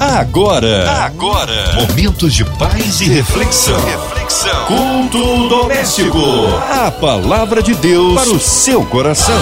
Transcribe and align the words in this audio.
Agora, 0.00 0.88
agora, 1.04 1.74
momentos 1.74 2.32
de 2.32 2.44
paz 2.44 3.00
e 3.00 3.08
reflexão. 3.08 3.76
Reflexão. 3.84 4.66
Culto 4.66 5.48
doméstico. 5.48 6.18
A 6.70 6.88
palavra 6.88 7.60
de 7.60 7.74
Deus 7.74 8.14
para 8.14 8.30
o 8.30 8.38
seu 8.38 8.86
coração. 8.86 9.34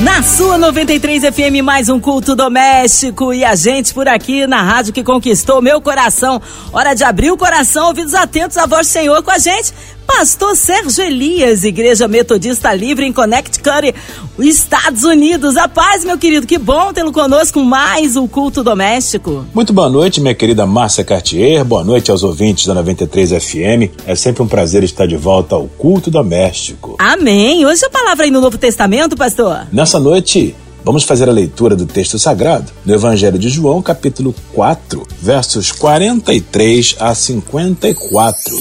Na 0.00 0.22
sua 0.22 0.56
93 0.56 1.22
FM, 1.24 1.62
mais 1.62 1.90
um 1.90 2.00
culto 2.00 2.34
doméstico 2.34 3.34
e 3.34 3.44
a 3.44 3.54
gente 3.54 3.92
por 3.92 4.08
aqui 4.08 4.46
na 4.46 4.62
rádio 4.62 4.92
que 4.94 5.04
conquistou 5.04 5.60
meu 5.60 5.78
coração. 5.78 6.40
Hora 6.72 6.94
de 6.94 7.04
abrir 7.04 7.30
o 7.30 7.36
coração, 7.36 7.88
ouvidos 7.88 8.14
atentos 8.14 8.56
à 8.56 8.64
voz 8.64 8.86
do 8.86 8.90
Senhor 8.90 9.22
com 9.22 9.30
a 9.30 9.38
gente. 9.38 9.72
Pastor 10.06 10.54
Sérgio 10.56 11.04
Elias, 11.04 11.64
Igreja 11.64 12.06
Metodista 12.06 12.72
Livre 12.74 13.06
em 13.06 13.12
Connecticut, 13.12 13.94
Estados 14.38 15.02
Unidos. 15.04 15.56
A 15.56 15.68
paz, 15.68 16.04
meu 16.04 16.18
querido, 16.18 16.46
que 16.46 16.58
bom 16.58 16.92
tê-lo 16.92 17.12
conosco 17.12 17.62
mais 17.64 18.16
um 18.16 18.26
culto 18.26 18.62
doméstico. 18.62 19.44
Muito 19.54 19.72
boa 19.72 19.88
noite, 19.88 20.20
minha 20.20 20.34
querida 20.34 20.66
Márcia 20.66 21.04
Cartier. 21.04 21.64
Boa 21.64 21.84
noite 21.84 22.10
aos 22.10 22.22
ouvintes 22.22 22.66
da 22.66 22.74
93 22.74 23.30
FM. 23.30 23.90
É 24.06 24.14
sempre 24.14 24.42
um 24.42 24.48
prazer 24.48 24.84
estar 24.84 25.06
de 25.06 25.16
volta 25.16 25.54
ao 25.54 25.66
culto 25.66 26.10
doméstico. 26.10 26.96
Amém. 26.98 27.64
Hoje 27.66 27.84
a 27.84 27.90
palavra 27.90 28.24
aí 28.24 28.30
no 28.30 28.40
Novo 28.40 28.58
Testamento, 28.58 29.16
pastor. 29.16 29.66
Nessa 29.72 29.98
noite, 29.98 30.54
Vamos 30.84 31.04
fazer 31.04 31.28
a 31.28 31.32
leitura 31.32 31.76
do 31.76 31.86
texto 31.86 32.18
sagrado 32.18 32.72
no 32.84 32.92
Evangelho 32.92 33.38
de 33.38 33.48
João, 33.48 33.80
capítulo 33.80 34.34
4, 34.52 35.06
versos 35.20 35.70
43 35.70 36.96
a 36.98 37.14
54. 37.14 38.56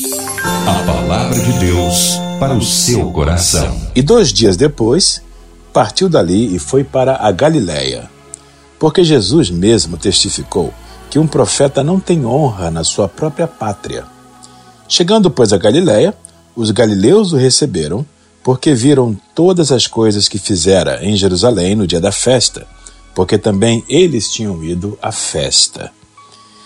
A 0.68 0.86
palavra 0.86 1.40
de 1.40 1.52
Deus 1.54 2.12
para 2.40 2.54
o 2.54 2.62
seu 2.62 3.12
coração. 3.12 3.76
E 3.96 4.04
dois 4.04 4.32
dias 4.32 4.56
depois, 4.56 5.20
partiu 5.74 6.08
dali 6.08 6.56
e 6.56 6.60
foi 6.60 6.84
para 6.84 7.16
a 7.16 7.32
Galiléia, 7.32 8.08
porque 8.78 9.04
Jesus 9.04 9.50
mesmo 9.50 9.98
testificou 9.98 10.72
que 11.10 11.18
um 11.18 11.26
profeta 11.26 11.84
não 11.84 12.00
tem 12.00 12.24
honra 12.24 12.70
na 12.70 12.84
sua 12.84 13.08
própria 13.08 13.48
pátria. 13.48 14.06
Chegando, 14.88 15.32
pois, 15.32 15.52
a 15.52 15.58
Galiléia, 15.58 16.14
os 16.56 16.70
galileus 16.70 17.34
o 17.34 17.38
receberam 17.38 18.06
porque 18.44 18.74
viram 18.74 19.18
todas 19.36 19.72
as 19.72 19.88
coisas 19.88 20.28
que 20.28 20.40
fizera 20.40 21.00
em 21.04 21.16
Jerusalém 21.16 21.76
no 21.76 21.86
dia 21.86 22.00
da 22.00 22.12
festa, 22.12 22.68
porque 23.14 23.38
também 23.38 23.84
eles 23.88 24.32
tinham 24.32 24.64
ido 24.64 24.98
à 25.02 25.12
festa. 25.12 25.92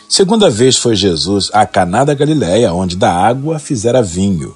Segunda 0.07 0.49
vez 0.49 0.77
foi 0.77 0.95
Jesus 0.95 1.49
a 1.51 1.65
Caná 1.65 2.05
da 2.05 2.13
Galiléia, 2.13 2.73
onde 2.73 2.95
da 2.95 3.11
água 3.11 3.59
fizera 3.59 4.01
vinho. 4.01 4.55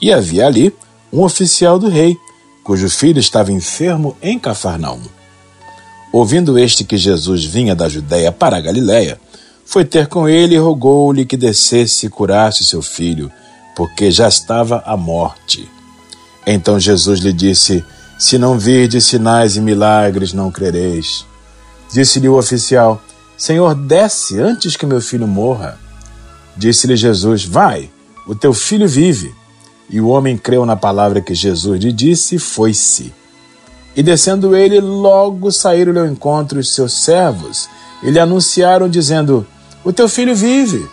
E 0.00 0.12
havia 0.12 0.46
ali 0.46 0.72
um 1.12 1.22
oficial 1.22 1.78
do 1.78 1.88
rei, 1.88 2.16
cujo 2.62 2.88
filho 2.88 3.18
estava 3.18 3.50
enfermo 3.50 4.16
em 4.22 4.38
Cafarnaum. 4.38 5.00
Ouvindo 6.12 6.58
este 6.58 6.84
que 6.84 6.98
Jesus 6.98 7.44
vinha 7.44 7.74
da 7.74 7.88
Judéia 7.88 8.30
para 8.30 8.58
a 8.58 8.60
Galiléia, 8.60 9.18
foi 9.64 9.84
ter 9.84 10.06
com 10.06 10.28
ele 10.28 10.54
e 10.54 10.58
rogou-lhe 10.58 11.24
que 11.24 11.36
descesse 11.36 12.06
e 12.06 12.10
curasse 12.10 12.64
seu 12.64 12.82
filho, 12.82 13.32
porque 13.74 14.10
já 14.10 14.28
estava 14.28 14.82
à 14.84 14.96
morte. 14.96 15.66
Então 16.46 16.78
Jesus 16.78 17.20
lhe 17.20 17.32
disse: 17.32 17.84
Se 18.18 18.38
não 18.38 18.58
virdes 18.58 19.04
sinais 19.04 19.56
e 19.56 19.60
milagres, 19.60 20.32
não 20.32 20.50
crereis. 20.50 21.24
Disse-lhe 21.92 22.28
o 22.28 22.38
oficial: 22.38 23.02
Senhor, 23.36 23.74
desce 23.74 24.40
antes 24.40 24.76
que 24.76 24.86
meu 24.86 25.00
filho 25.00 25.26
morra. 25.26 25.78
Disse-lhe 26.56 26.96
Jesus: 26.96 27.44
Vai, 27.44 27.90
o 28.26 28.34
teu 28.34 28.52
filho 28.52 28.88
vive. 28.88 29.34
E 29.90 30.00
o 30.00 30.08
homem 30.08 30.38
creu 30.38 30.64
na 30.64 30.76
palavra 30.76 31.20
que 31.20 31.34
Jesus 31.34 31.82
lhe 31.82 31.92
disse 31.92 32.36
e 32.36 32.38
foi-se. 32.38 33.12
E 33.94 34.02
descendo 34.02 34.56
ele, 34.56 34.80
logo 34.80 35.52
saíram-lhe 35.52 35.98
ao 35.98 36.06
encontro 36.06 36.58
os 36.58 36.74
seus 36.74 36.94
servos 36.94 37.68
e 38.02 38.10
lhe 38.10 38.18
anunciaram, 38.18 38.88
dizendo: 38.88 39.46
O 39.84 39.92
teu 39.92 40.08
filho 40.08 40.34
vive. 40.34 40.88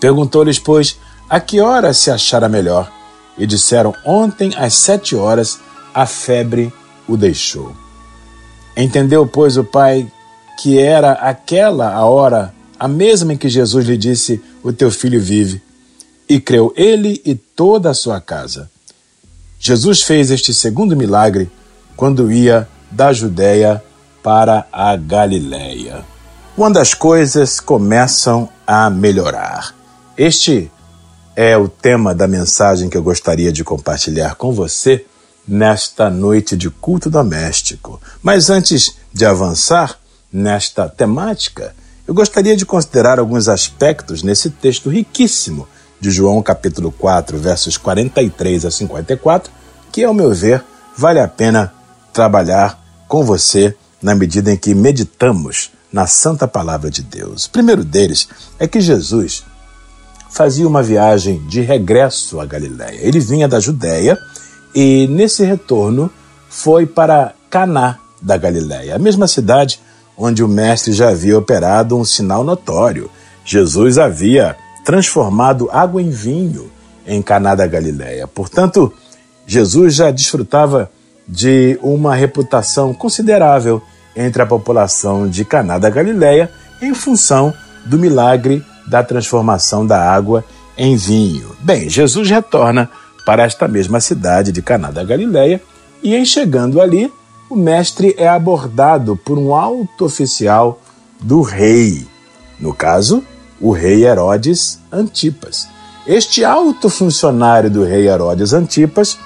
Perguntou-lhes, 0.00 0.58
pois, 0.58 0.98
a 1.30 1.38
que 1.38 1.60
hora 1.60 1.94
se 1.94 2.10
achara 2.10 2.48
melhor? 2.48 2.90
E 3.36 3.46
disseram: 3.46 3.94
Ontem 4.04 4.52
às 4.56 4.74
sete 4.74 5.14
horas 5.16 5.58
a 5.94 6.06
febre 6.06 6.72
o 7.08 7.16
deixou. 7.16 7.74
Entendeu, 8.76 9.26
pois, 9.26 9.56
o 9.56 9.64
pai 9.64 10.10
que 10.58 10.78
era 10.78 11.12
aquela 11.12 11.92
a 11.92 12.04
hora, 12.04 12.54
a 12.78 12.86
mesma 12.86 13.32
em 13.32 13.36
que 13.36 13.48
Jesus 13.48 13.86
lhe 13.86 13.96
disse: 13.96 14.42
O 14.62 14.72
teu 14.72 14.90
filho 14.90 15.20
vive. 15.20 15.62
E 16.28 16.40
creu 16.40 16.72
ele 16.76 17.20
e 17.24 17.34
toda 17.34 17.90
a 17.90 17.94
sua 17.94 18.20
casa. 18.20 18.70
Jesus 19.58 20.02
fez 20.02 20.30
este 20.30 20.54
segundo 20.54 20.96
milagre 20.96 21.50
quando 21.96 22.32
ia 22.32 22.68
da 22.90 23.12
Judéia 23.12 23.82
para 24.22 24.66
a 24.72 24.96
Galiléia. 24.96 26.04
Quando 26.56 26.78
as 26.78 26.94
coisas 26.94 27.60
começam 27.60 28.48
a 28.66 28.88
melhorar. 28.90 29.74
Este 30.16 30.70
é 31.34 31.56
o 31.56 31.68
tema 31.68 32.14
da 32.14 32.28
mensagem 32.28 32.88
que 32.88 32.96
eu 32.96 33.02
gostaria 33.02 33.52
de 33.52 33.64
compartilhar 33.64 34.34
com 34.34 34.52
você 34.52 35.04
nesta 35.46 36.10
noite 36.10 36.56
de 36.56 36.70
culto 36.70 37.10
doméstico. 37.10 38.00
Mas 38.22 38.50
antes 38.50 38.96
de 39.12 39.24
avançar 39.24 39.98
nesta 40.32 40.88
temática, 40.88 41.74
eu 42.06 42.14
gostaria 42.14 42.56
de 42.56 42.66
considerar 42.66 43.18
alguns 43.18 43.48
aspectos 43.48 44.22
nesse 44.22 44.50
texto 44.50 44.90
riquíssimo 44.90 45.68
de 46.00 46.10
João 46.10 46.42
capítulo 46.42 46.92
4, 46.92 47.38
versos 47.38 47.76
43 47.76 48.64
a 48.64 48.70
54, 48.70 49.52
que, 49.90 50.02
ao 50.04 50.12
meu 50.12 50.34
ver, 50.34 50.64
vale 50.96 51.20
a 51.20 51.28
pena 51.28 51.72
trabalhar 52.12 52.78
com 53.08 53.24
você 53.24 53.74
na 54.02 54.14
medida 54.14 54.52
em 54.52 54.56
que 54.56 54.74
meditamos 54.74 55.70
na 55.92 56.06
santa 56.06 56.48
palavra 56.48 56.90
de 56.90 57.02
Deus. 57.02 57.44
O 57.44 57.50
primeiro 57.50 57.84
deles 57.84 58.28
é 58.58 58.66
que 58.66 58.80
Jesus 58.80 59.44
fazia 60.32 60.66
uma 60.66 60.82
viagem 60.82 61.42
de 61.46 61.60
regresso 61.60 62.40
à 62.40 62.46
Galiléia. 62.46 62.98
Ele 63.00 63.20
vinha 63.20 63.46
da 63.46 63.60
Judéia 63.60 64.18
e 64.74 65.06
nesse 65.08 65.44
retorno 65.44 66.10
foi 66.48 66.86
para 66.86 67.34
Caná 67.50 67.98
da 68.20 68.36
Galiléia, 68.36 68.96
a 68.96 68.98
mesma 68.98 69.28
cidade 69.28 69.78
onde 70.16 70.42
o 70.42 70.48
mestre 70.48 70.92
já 70.92 71.10
havia 71.10 71.38
operado 71.38 71.96
um 71.96 72.04
sinal 72.04 72.42
notório. 72.42 73.10
Jesus 73.44 73.98
havia 73.98 74.56
transformado 74.84 75.68
água 75.70 76.00
em 76.00 76.10
vinho 76.10 76.70
em 77.06 77.20
Caná 77.20 77.54
da 77.54 77.66
Galiléia. 77.66 78.26
Portanto, 78.26 78.92
Jesus 79.46 79.94
já 79.94 80.10
desfrutava 80.10 80.90
de 81.28 81.78
uma 81.82 82.14
reputação 82.14 82.94
considerável 82.94 83.82
entre 84.16 84.42
a 84.42 84.46
população 84.46 85.28
de 85.28 85.44
Caná 85.44 85.78
da 85.78 85.90
Galiléia 85.90 86.50
em 86.80 86.94
função 86.94 87.52
do 87.84 87.98
milagre 87.98 88.64
da 88.86 89.02
transformação 89.02 89.86
da 89.86 90.10
água 90.10 90.44
em 90.76 90.96
vinho. 90.96 91.54
Bem, 91.60 91.88
Jesus 91.88 92.28
retorna 92.28 92.90
para 93.24 93.44
esta 93.44 93.68
mesma 93.68 94.00
cidade 94.00 94.52
de 94.52 94.62
Caná 94.62 94.90
da 94.90 95.04
Galileia 95.04 95.62
e 96.02 96.14
em 96.14 96.24
chegando 96.24 96.80
ali, 96.80 97.12
o 97.48 97.54
mestre 97.54 98.14
é 98.18 98.26
abordado 98.26 99.16
por 99.16 99.38
um 99.38 99.54
alto 99.54 100.04
oficial 100.04 100.80
do 101.20 101.42
rei, 101.42 102.06
no 102.58 102.74
caso, 102.74 103.22
o 103.60 103.70
rei 103.70 104.04
Herodes 104.04 104.80
Antipas. 104.90 105.68
Este 106.04 106.44
alto 106.44 106.90
funcionário 106.90 107.70
do 107.70 107.84
rei 107.84 108.08
Herodes 108.08 108.52
Antipas 108.52 109.16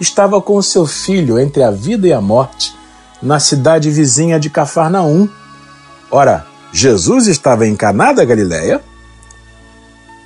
estava 0.00 0.40
com 0.40 0.62
seu 0.62 0.86
filho 0.86 1.38
entre 1.38 1.62
a 1.62 1.70
vida 1.70 2.08
e 2.08 2.12
a 2.12 2.20
morte 2.20 2.74
na 3.22 3.38
cidade 3.38 3.90
vizinha 3.90 4.40
de 4.40 4.48
Cafarnaum. 4.48 5.28
Ora, 6.10 6.46
Jesus 6.72 7.26
estava 7.26 7.66
em 7.66 7.74
Caná 7.74 8.12
da 8.12 8.24
Galileia. 8.24 8.80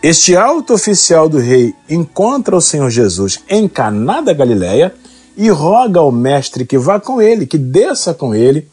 Este 0.02 0.36
alto 0.36 0.74
oficial 0.74 1.28
do 1.28 1.38
rei 1.38 1.74
encontra 1.88 2.56
o 2.56 2.60
Senhor 2.60 2.90
Jesus 2.90 3.40
em 3.48 3.66
Caná 3.66 4.20
da 4.20 4.32
Galileia 4.32 4.94
e 5.36 5.48
roga 5.48 6.00
ao 6.00 6.12
mestre 6.12 6.64
que 6.64 6.76
vá 6.76 7.00
com 7.00 7.20
ele, 7.20 7.46
que 7.46 7.56
desça 7.56 8.12
com 8.12 8.34
ele, 8.34 8.68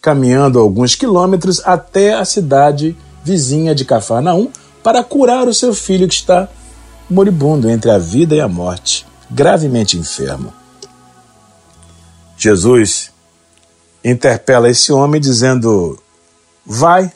caminhando 0.00 0.58
alguns 0.58 0.94
quilômetros 0.94 1.62
até 1.64 2.14
a 2.14 2.24
cidade 2.24 2.96
vizinha 3.24 3.74
de 3.74 3.84
Cafarnaum 3.84 4.50
para 4.82 5.02
curar 5.02 5.48
o 5.48 5.54
seu 5.54 5.74
filho 5.74 6.06
que 6.08 6.14
está 6.14 6.48
moribundo 7.08 7.70
entre 7.70 7.90
a 7.90 7.98
vida 7.98 8.34
e 8.34 8.40
a 8.40 8.48
morte, 8.48 9.06
gravemente 9.30 9.96
enfermo. 9.96 10.52
Jesus 12.36 13.10
interpela 14.04 14.68
esse 14.68 14.92
homem 14.92 15.20
dizendo: 15.20 15.98
Vai, 16.66 17.12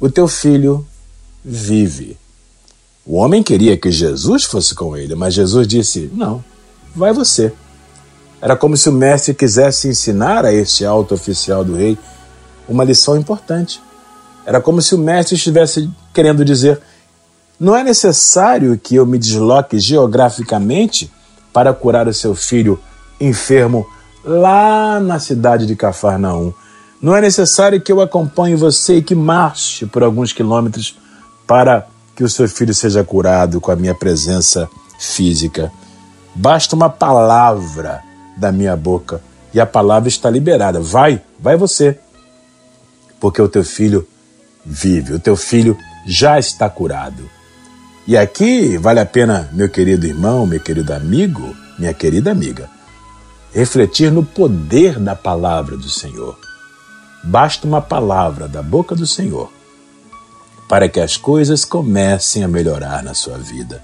o 0.00 0.08
teu 0.10 0.26
filho 0.26 0.86
vive. 1.44 2.16
O 3.04 3.16
homem 3.16 3.42
queria 3.42 3.76
que 3.76 3.90
Jesus 3.90 4.44
fosse 4.44 4.74
com 4.74 4.96
ele, 4.96 5.14
mas 5.14 5.34
Jesus 5.34 5.66
disse: 5.66 6.10
Não, 6.14 6.42
vai 6.96 7.12
você. 7.12 7.52
Era 8.40 8.56
como 8.56 8.76
se 8.76 8.88
o 8.88 8.92
mestre 8.92 9.34
quisesse 9.34 9.88
ensinar 9.88 10.44
a 10.44 10.52
este 10.52 10.84
alto 10.84 11.14
oficial 11.14 11.64
do 11.64 11.74
rei 11.74 11.98
uma 12.68 12.84
lição 12.84 13.16
importante. 13.16 13.80
Era 14.46 14.60
como 14.60 14.80
se 14.80 14.94
o 14.94 14.98
mestre 14.98 15.36
estivesse 15.36 15.90
querendo 16.14 16.44
dizer: 16.44 16.80
não 17.58 17.76
é 17.76 17.82
necessário 17.82 18.78
que 18.78 18.94
eu 18.94 19.04
me 19.04 19.18
desloque 19.18 19.78
geograficamente 19.78 21.12
para 21.52 21.74
curar 21.74 22.06
o 22.06 22.14
seu 22.14 22.34
filho 22.34 22.78
enfermo 23.20 23.86
lá 24.24 25.00
na 25.00 25.18
cidade 25.18 25.66
de 25.66 25.74
Cafarnaum 25.74 26.52
Não 27.00 27.14
é 27.14 27.20
necessário 27.20 27.80
que 27.80 27.92
eu 27.92 28.00
acompanhe 28.00 28.56
você 28.56 28.96
e 28.96 29.02
que 29.02 29.14
marche 29.14 29.86
por 29.86 30.02
alguns 30.02 30.32
quilômetros 30.32 30.96
para 31.46 31.86
que 32.16 32.24
o 32.24 32.28
seu 32.28 32.48
filho 32.48 32.74
seja 32.74 33.04
curado 33.04 33.60
com 33.60 33.70
a 33.70 33.76
minha 33.76 33.94
presença 33.94 34.68
física. 34.98 35.70
Basta 36.34 36.74
uma 36.74 36.90
palavra 36.90 38.02
da 38.36 38.50
minha 38.50 38.76
boca 38.76 39.20
e 39.54 39.60
a 39.60 39.66
palavra 39.66 40.08
está 40.08 40.28
liberada. 40.28 40.80
Vai, 40.80 41.22
vai 41.38 41.56
você. 41.56 41.98
Porque 43.20 43.40
o 43.40 43.48
teu 43.48 43.64
filho 43.64 44.06
vive, 44.64 45.14
o 45.14 45.20
teu 45.20 45.36
filho 45.36 45.78
já 46.06 46.38
está 46.38 46.68
curado. 46.68 47.30
E 48.06 48.16
aqui 48.16 48.76
vale 48.76 48.98
a 48.98 49.06
pena, 49.06 49.48
meu 49.52 49.68
querido 49.68 50.06
irmão, 50.06 50.46
meu 50.46 50.58
querido 50.58 50.92
amigo, 50.92 51.54
minha 51.78 51.94
querida 51.94 52.30
amiga, 52.30 52.68
refletir 53.52 54.10
no 54.10 54.24
poder 54.24 54.98
da 54.98 55.14
palavra 55.14 55.76
do 55.76 55.88
Senhor. 55.88 56.47
Basta 57.28 57.66
uma 57.66 57.82
palavra 57.82 58.48
da 58.48 58.62
boca 58.62 58.94
do 58.94 59.06
Senhor 59.06 59.52
para 60.66 60.88
que 60.88 60.98
as 60.98 61.18
coisas 61.18 61.62
comecem 61.62 62.42
a 62.42 62.48
melhorar 62.48 63.02
na 63.02 63.12
sua 63.12 63.36
vida. 63.36 63.82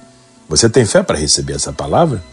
Você 0.49 0.67
tem 0.67 0.87
fé 0.87 1.02
para 1.02 1.19
receber 1.19 1.52
essa 1.52 1.70
palavra? 1.70 2.25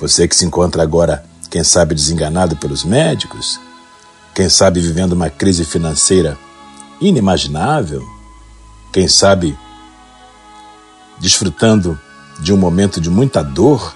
Você 0.00 0.26
que 0.26 0.34
se 0.34 0.44
encontra 0.44 0.82
agora, 0.82 1.24
quem 1.48 1.62
sabe, 1.62 1.94
desenganado 1.94 2.56
pelos 2.56 2.82
médicos, 2.82 3.60
quem 4.34 4.48
sabe 4.48 4.80
vivendo 4.80 5.12
uma 5.12 5.30
crise 5.30 5.64
financeira 5.64 6.36
inimaginável, 7.00 8.04
quem 8.92 9.06
sabe 9.06 9.56
desfrutando 11.20 11.96
de 12.40 12.52
um 12.52 12.56
momento 12.56 13.00
de 13.00 13.08
muita 13.08 13.40
dor 13.40 13.94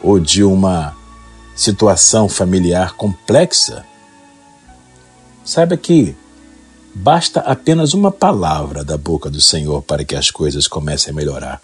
ou 0.00 0.20
de 0.20 0.44
uma 0.44 0.94
situação 1.56 2.28
familiar 2.28 2.92
complexa, 2.92 3.84
saiba 5.44 5.76
que 5.76 6.16
basta 6.94 7.40
apenas 7.40 7.92
uma 7.92 8.10
palavra 8.10 8.82
da 8.82 8.96
boca 8.96 9.28
do 9.28 9.40
Senhor 9.40 9.82
para 9.82 10.04
que 10.04 10.16
as 10.16 10.30
coisas 10.30 10.66
comecem 10.66 11.12
a 11.12 11.14
melhorar. 11.14 11.60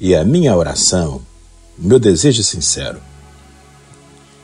E 0.00 0.14
a 0.14 0.24
minha 0.24 0.56
oração, 0.56 1.22
meu 1.78 1.98
desejo 1.98 2.42
sincero, 2.42 3.00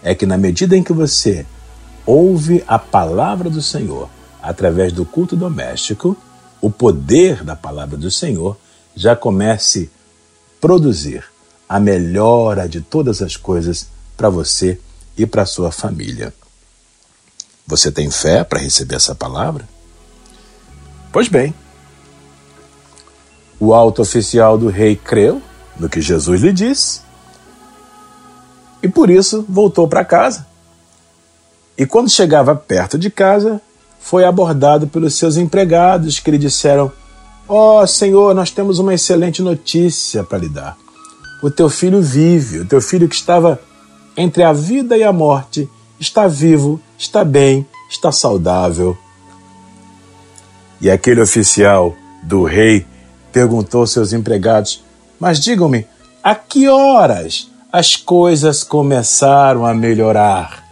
é 0.02 0.14
que 0.14 0.26
na 0.26 0.38
medida 0.38 0.76
em 0.76 0.82
que 0.82 0.92
você 0.92 1.44
ouve 2.06 2.62
a 2.66 2.78
palavra 2.78 3.50
do 3.50 3.60
Senhor 3.60 4.08
através 4.40 4.92
do 4.92 5.04
culto 5.04 5.36
doméstico, 5.36 6.16
o 6.60 6.70
poder 6.70 7.42
da 7.42 7.56
palavra 7.56 7.96
do 7.96 8.10
Senhor 8.10 8.56
já 8.94 9.16
comece 9.16 9.90
a 9.90 10.60
produzir 10.60 11.24
a 11.68 11.80
melhora 11.80 12.68
de 12.68 12.80
todas 12.80 13.20
as 13.20 13.36
coisas 13.36 13.88
para 14.16 14.30
você 14.30 14.80
e 15.18 15.26
para 15.26 15.44
sua 15.44 15.72
família. 15.72 16.32
Você 17.66 17.90
tem 17.90 18.10
fé 18.10 18.44
para 18.44 18.60
receber 18.60 18.96
essa 18.96 19.14
palavra? 19.14 19.68
Pois 21.12 21.28
bem, 21.28 21.54
o 23.58 23.72
alto 23.74 24.02
oficial 24.02 24.56
do 24.56 24.68
rei 24.68 24.94
creu 24.96 25.42
no 25.78 25.88
que 25.88 26.00
Jesus 26.00 26.42
lhe 26.42 26.52
disse 26.52 27.00
e 28.82 28.88
por 28.88 29.10
isso 29.10 29.44
voltou 29.48 29.88
para 29.88 30.04
casa. 30.04 30.46
E 31.76 31.84
quando 31.84 32.08
chegava 32.08 32.54
perto 32.54 32.96
de 32.96 33.10
casa, 33.10 33.60
foi 33.98 34.24
abordado 34.24 34.86
pelos 34.86 35.14
seus 35.14 35.36
empregados 35.36 36.20
que 36.20 36.30
lhe 36.30 36.38
disseram: 36.38 36.92
Ó 37.48 37.82
oh, 37.82 37.86
Senhor, 37.86 38.34
nós 38.34 38.50
temos 38.50 38.78
uma 38.78 38.94
excelente 38.94 39.42
notícia 39.42 40.22
para 40.22 40.38
lhe 40.38 40.48
dar. 40.48 40.76
O 41.42 41.50
teu 41.50 41.68
filho 41.68 42.00
vive, 42.00 42.60
o 42.60 42.64
teu 42.64 42.80
filho 42.80 43.08
que 43.08 43.16
estava 43.16 43.60
entre 44.16 44.42
a 44.42 44.52
vida 44.52 44.96
e 44.96 45.02
a 45.02 45.12
morte, 45.12 45.68
está 45.98 46.26
vivo, 46.26 46.80
está 46.98 47.24
bem, 47.24 47.66
está 47.90 48.10
saudável. 48.10 48.96
E 50.80 50.90
aquele 50.90 51.20
oficial 51.20 51.94
do 52.22 52.44
rei 52.44 52.86
perguntou 53.32 53.80
aos 53.80 53.92
seus 53.92 54.12
empregados: 54.12 54.84
Mas 55.18 55.40
digam-me, 55.40 55.86
a 56.22 56.34
que 56.34 56.68
horas 56.68 57.50
as 57.72 57.96
coisas 57.96 58.62
começaram 58.62 59.64
a 59.66 59.74
melhorar? 59.74 60.64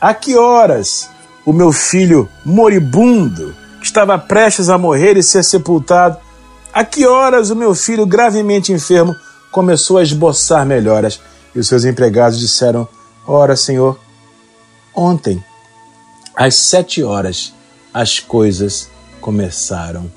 A 0.00 0.12
que 0.12 0.36
horas 0.36 1.08
o 1.44 1.52
meu 1.52 1.72
filho 1.72 2.28
moribundo 2.44 3.54
que 3.80 3.86
estava 3.86 4.18
prestes 4.18 4.70
a 4.70 4.78
morrer 4.78 5.16
e 5.16 5.22
ser 5.22 5.44
sepultado. 5.44 6.16
A 6.72 6.84
que 6.84 7.06
horas 7.06 7.50
o 7.50 7.56
meu 7.56 7.74
filho 7.74 8.06
gravemente 8.06 8.72
enfermo 8.72 9.14
começou 9.52 9.98
a 9.98 10.02
esboçar 10.02 10.64
melhoras? 10.64 11.20
E 11.54 11.58
os 11.58 11.68
seus 11.68 11.84
empregados 11.84 12.38
disseram: 12.38 12.88
Ora, 13.26 13.54
senhor, 13.54 13.98
ontem, 14.94 15.44
às 16.36 16.54
sete 16.54 17.02
horas, 17.02 17.52
as 17.92 18.18
coisas 18.18 18.88
começaram 19.20 20.10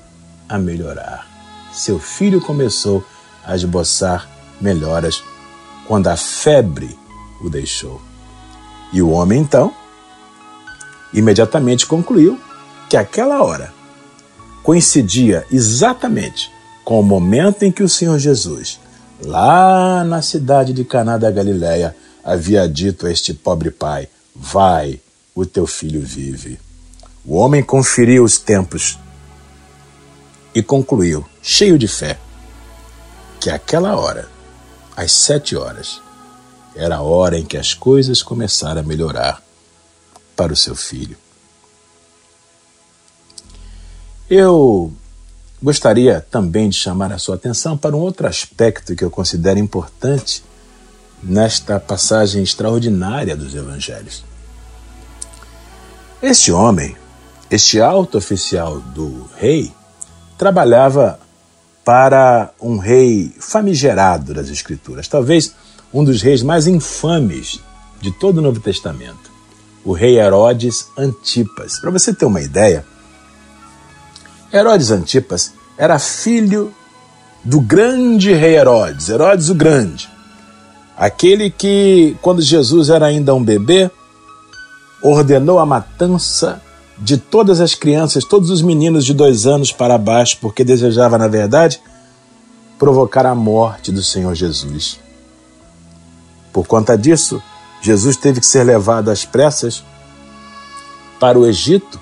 a 0.48 0.58
melhorar. 0.58 1.26
Seu 1.72 1.98
filho 1.98 2.40
começou 2.40 3.04
a 3.44 3.54
esboçar 3.54 4.28
melhoras 4.60 5.22
quando 5.86 6.08
a 6.08 6.16
febre 6.16 6.98
o 7.40 7.48
deixou. 7.48 8.00
E 8.92 9.00
o 9.00 9.10
homem 9.10 9.40
então 9.40 9.72
imediatamente 11.12 11.86
concluiu 11.86 12.38
que 12.88 12.96
aquela 12.96 13.42
hora 13.42 13.72
coincidia 14.62 15.46
exatamente 15.50 16.50
com 16.84 17.00
o 17.00 17.02
momento 17.02 17.62
em 17.62 17.72
que 17.72 17.82
o 17.82 17.88
Senhor 17.88 18.18
Jesus, 18.18 18.80
lá 19.24 20.04
na 20.04 20.20
cidade 20.20 20.72
de 20.72 20.84
Caná 20.84 21.16
da 21.16 21.30
Galiléia, 21.30 21.94
havia 22.24 22.68
dito 22.68 23.06
a 23.06 23.10
este 23.10 23.32
pobre 23.32 23.70
pai: 23.70 24.08
Vai, 24.34 25.00
o 25.40 25.46
teu 25.46 25.68
filho 25.68 26.00
vive. 26.00 26.58
O 27.24 27.36
homem 27.36 27.62
conferiu 27.62 28.24
os 28.24 28.38
tempos 28.38 28.98
e 30.52 30.60
concluiu, 30.62 31.24
cheio 31.40 31.78
de 31.78 31.86
fé, 31.86 32.18
que 33.38 33.48
aquela 33.48 33.96
hora, 33.96 34.28
às 34.96 35.12
sete 35.12 35.54
horas, 35.54 36.00
era 36.74 36.96
a 36.96 37.02
hora 37.02 37.38
em 37.38 37.44
que 37.44 37.56
as 37.56 37.72
coisas 37.72 38.20
começaram 38.20 38.80
a 38.80 38.84
melhorar 38.84 39.40
para 40.34 40.52
o 40.52 40.56
seu 40.56 40.74
filho. 40.74 41.16
Eu 44.28 44.92
gostaria 45.62 46.20
também 46.20 46.68
de 46.68 46.76
chamar 46.76 47.12
a 47.12 47.18
sua 47.18 47.36
atenção 47.36 47.78
para 47.78 47.96
um 47.96 48.00
outro 48.00 48.26
aspecto 48.26 48.96
que 48.96 49.04
eu 49.04 49.10
considero 49.10 49.60
importante 49.60 50.42
nesta 51.22 51.78
passagem 51.78 52.42
extraordinária 52.42 53.36
dos 53.36 53.54
evangelhos. 53.54 54.27
Este 56.22 56.50
homem, 56.52 56.96
este 57.50 57.80
alto 57.80 58.18
oficial 58.18 58.80
do 58.80 59.28
rei, 59.36 59.72
trabalhava 60.36 61.18
para 61.84 62.50
um 62.60 62.76
rei 62.78 63.34
famigerado 63.38 64.34
das 64.34 64.48
Escrituras, 64.48 65.08
talvez 65.08 65.54
um 65.92 66.04
dos 66.04 66.20
reis 66.20 66.42
mais 66.42 66.66
infames 66.66 67.60
de 68.00 68.10
todo 68.12 68.38
o 68.38 68.42
Novo 68.42 68.60
Testamento 68.60 69.28
o 69.88 69.92
rei 69.92 70.18
Herodes 70.18 70.88
Antipas. 70.98 71.78
Para 71.78 71.90
você 71.90 72.12
ter 72.12 72.26
uma 72.26 72.42
ideia, 72.42 72.84
Herodes 74.52 74.90
Antipas 74.90 75.54
era 75.78 75.98
filho 75.98 76.74
do 77.42 77.58
grande 77.58 78.34
rei 78.34 78.56
Herodes, 78.56 79.08
Herodes 79.08 79.48
o 79.48 79.54
Grande, 79.54 80.10
aquele 80.94 81.50
que, 81.50 82.16
quando 82.20 82.42
Jesus 82.42 82.90
era 82.90 83.06
ainda 83.06 83.34
um 83.34 83.42
bebê, 83.42 83.90
ordenou 85.02 85.58
a 85.58 85.66
matança 85.66 86.60
de 86.98 87.16
todas 87.16 87.60
as 87.60 87.74
crianças, 87.74 88.24
todos 88.24 88.50
os 88.50 88.60
meninos 88.60 89.04
de 89.04 89.14
dois 89.14 89.46
anos 89.46 89.72
para 89.72 89.96
baixo, 89.96 90.38
porque 90.40 90.64
desejava, 90.64 91.16
na 91.16 91.28
verdade, 91.28 91.80
provocar 92.78 93.24
a 93.26 93.34
morte 93.34 93.92
do 93.92 94.02
Senhor 94.02 94.34
Jesus. 94.34 94.98
Por 96.52 96.66
conta 96.66 96.98
disso, 96.98 97.42
Jesus 97.80 98.16
teve 98.16 98.40
que 98.40 98.46
ser 98.46 98.64
levado 98.64 99.10
às 99.10 99.24
pressas 99.24 99.84
para 101.20 101.38
o 101.38 101.46
Egito 101.46 102.00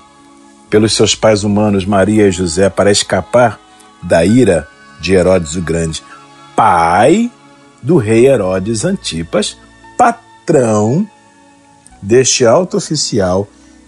pelos 0.69 0.95
seus 0.95 1.15
pais 1.15 1.43
humanos 1.43 1.85
Maria 1.85 2.27
e 2.27 2.31
José 2.31 2.69
para 2.69 2.91
escapar 2.91 3.59
da 4.01 4.25
ira 4.25 4.67
de 4.99 5.13
Herodes 5.13 5.55
o 5.55 5.61
Grande, 5.61 6.03
pai 6.55 7.31
do 7.81 7.97
rei 7.97 8.27
Herodes 8.27 8.83
Antipas, 8.83 9.57
patrão 9.97 11.07
deste 12.07 12.45
alto 12.45 12.77
oficial 12.77 13.45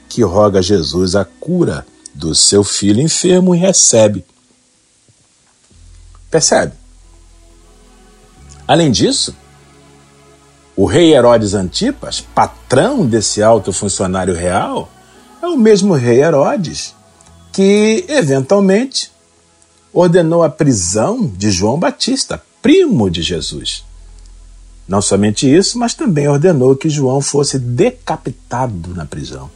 que 0.09 0.21
roga 0.21 0.59
a 0.59 0.61
Jesus 0.61 1.15
a 1.15 1.23
cura 1.23 1.87
do 2.13 2.35
seu 2.35 2.65
filho 2.65 3.01
enfermo 3.01 3.55
e 3.55 3.57
recebe. 3.57 4.25
Percebe? 6.29 6.73
Além 8.67 8.91
disso, 8.91 9.33
o 10.75 10.85
rei 10.85 11.13
Herodes 11.15 11.53
Antipas, 11.53 12.19
patrão 12.19 13.05
desse 13.05 13.41
alto 13.41 13.71
funcionário 13.71 14.35
real, 14.35 14.91
é 15.41 15.47
o 15.47 15.57
mesmo 15.57 15.93
rei 15.93 16.21
Herodes 16.21 16.93
que, 17.53 18.05
eventualmente, 18.09 19.11
ordenou 19.93 20.43
a 20.43 20.49
prisão 20.49 21.25
de 21.25 21.49
João 21.49 21.79
Batista, 21.79 22.43
primo 22.61 23.09
de 23.09 23.21
Jesus. 23.21 23.85
Não 24.89 25.03
somente 25.03 25.47
isso, 25.47 25.77
mas 25.77 25.93
também 25.93 26.27
ordenou 26.27 26.75
que 26.75 26.89
João 26.89 27.21
fosse 27.21 27.59
decapitado 27.59 28.95
na 28.95 29.05
prisão. 29.05 29.51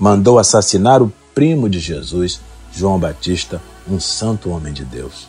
mandou 0.00 0.38
assassinar 0.38 1.02
o 1.02 1.12
primo 1.34 1.68
de 1.68 1.80
Jesus, 1.80 2.40
João 2.72 3.00
Batista, 3.00 3.60
um 3.88 3.98
santo 3.98 4.50
homem 4.50 4.72
de 4.72 4.84
Deus. 4.84 5.28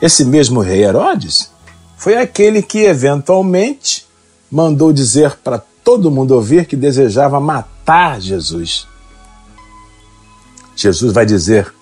Esse 0.00 0.24
mesmo 0.24 0.60
rei 0.60 0.84
Herodes 0.84 1.50
foi 1.96 2.16
aquele 2.16 2.62
que 2.62 2.84
eventualmente 2.84 4.06
mandou 4.50 4.92
dizer 4.92 5.36
para 5.42 5.58
todo 5.82 6.10
mundo 6.10 6.34
ouvir 6.34 6.66
que 6.66 6.76
desejava 6.76 7.40
matar 7.40 8.20
Jesus. 8.20 8.86
Jesus 10.76 11.12
vai 11.12 11.26
dizer: 11.26 11.72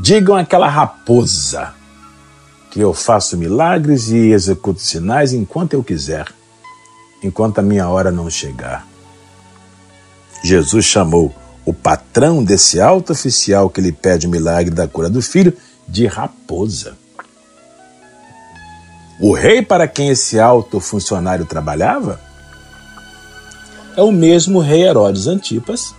Digam 0.00 0.36
àquela 0.36 0.68
raposa 0.68 1.74
que 2.72 2.80
eu 2.80 2.94
faço 2.94 3.36
milagres 3.36 4.08
e 4.08 4.32
executo 4.32 4.80
sinais 4.80 5.34
enquanto 5.34 5.74
eu 5.74 5.84
quiser, 5.84 6.26
enquanto 7.22 7.58
a 7.58 7.62
minha 7.62 7.86
hora 7.86 8.10
não 8.10 8.30
chegar. 8.30 8.88
Jesus 10.42 10.86
chamou 10.86 11.34
o 11.66 11.74
patrão 11.74 12.42
desse 12.42 12.80
alto 12.80 13.12
oficial 13.12 13.68
que 13.68 13.82
lhe 13.82 13.92
pede 13.92 14.26
o 14.26 14.30
milagre 14.30 14.74
da 14.74 14.88
cura 14.88 15.10
do 15.10 15.20
filho 15.20 15.54
de 15.86 16.06
raposa. 16.06 16.96
O 19.20 19.34
rei 19.34 19.60
para 19.60 19.86
quem 19.86 20.08
esse 20.08 20.40
alto 20.40 20.80
funcionário 20.80 21.44
trabalhava 21.44 22.18
é 23.94 24.00
o 24.00 24.10
mesmo 24.10 24.60
rei 24.60 24.84
Herodes 24.84 25.26
Antipas, 25.26 25.94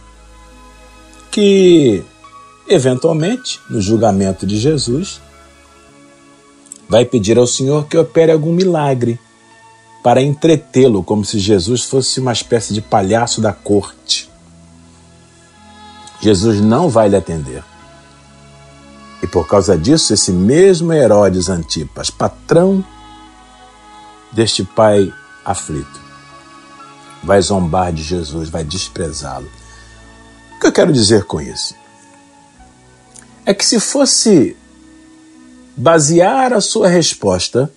que, 1.30 2.04
eventualmente, 2.68 3.60
no 3.70 3.80
julgamento 3.80 4.48
de 4.48 4.58
Jesus, 4.58 5.22
vai 6.94 7.06
pedir 7.06 7.40
ao 7.40 7.48
Senhor 7.48 7.88
que 7.88 7.98
opere 7.98 8.32
algum 8.32 8.54
milagre 8.54 9.20
para 10.04 10.22
entretê-lo, 10.22 11.04
como 11.04 11.26
se 11.26 11.40
Jesus 11.40 11.82
fosse 11.82 12.20
uma 12.20 12.32
espécie 12.32 12.72
de 12.72 12.84
palhaço 12.84 13.42
da 13.42 13.52
corte. 13.52 14.30
Jesus 16.22 16.62
não 16.62 16.90
vai 16.90 17.10
lhe 17.10 17.16
atender. 17.16 17.64
E 19.24 19.26
por 19.26 19.48
causa 19.48 19.76
disso, 19.76 20.14
esse 20.14 20.32
mesmo 20.32 20.94
Herodes 20.94 21.50
Antipas, 21.50 22.12
patrão 22.12 22.86
deste 24.32 24.64
pai 24.64 25.12
aflito, 25.44 26.00
vai 27.24 27.42
zombar 27.42 27.92
de 27.92 28.04
Jesus, 28.04 28.50
vai 28.50 28.64
desprezá-lo. 28.64 29.50
O 30.58 30.60
que 30.60 30.68
eu 30.68 30.72
quero 30.72 30.94
dizer 30.94 31.24
com 31.24 31.42
isso? 31.42 31.74
É 33.48 33.52
que 33.52 33.66
se 33.66 33.80
fosse 33.80 34.56
basear 35.76 36.54
a 36.54 36.62
sua 36.62 36.88
resposta 36.88 37.72